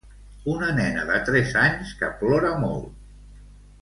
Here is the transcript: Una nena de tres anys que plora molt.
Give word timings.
Una 0.53 0.69
nena 0.77 1.03
de 1.11 1.19
tres 1.27 1.53
anys 1.65 1.93
que 2.01 2.09
plora 2.23 2.51
molt. 2.65 2.89